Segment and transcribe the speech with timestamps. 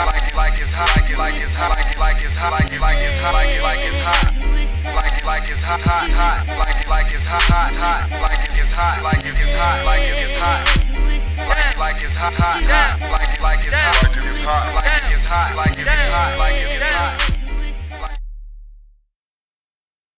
[0.00, 0.19] hot,
[0.68, 2.80] hot, hot, like it, like it's hot, hot, hot, like it gets hot, like it
[3.00, 4.28] gets hot, like it gets hot,
[4.92, 7.48] like it, like it's hot, hot, hot, like it, like it's hot,
[8.20, 10.76] like it gets hot, like it gets hot, like it gets hot,
[14.76, 15.69] like it gets hot.